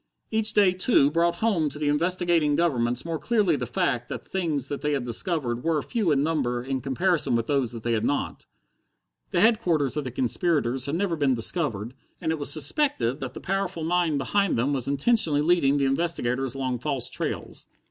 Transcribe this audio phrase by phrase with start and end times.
[0.31, 4.29] Each day, too, brought home to the investigating governments more clearly the fact that the
[4.29, 8.47] things they had discovered were few in number in comparison with those they had not.
[9.29, 13.41] The headquarters of the conspirators had never been discovered, and it was suspected that the
[13.41, 17.67] powerful mind behind them was intentionally leading the investigators along false trails.